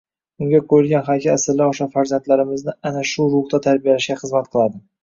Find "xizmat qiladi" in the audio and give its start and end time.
4.27-4.87